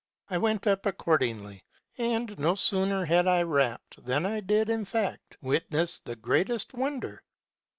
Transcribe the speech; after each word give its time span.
I 0.31 0.39
went 0.39 0.65
up 0.65 0.87
accord 0.87 1.21
ingly; 1.21 1.61
and 1.95 2.39
no 2.39 2.55
sooner 2.55 3.05
had 3.05 3.27
I 3.27 3.43
rapped, 3.43 4.03
than 4.03 4.25
I 4.25 4.39
did, 4.39 4.67
in 4.67 4.83
fact, 4.83 5.37
wit 5.43 5.71
ness 5.71 5.99
the 5.99 6.15
greatest 6.15 6.73
wonder. 6.73 7.21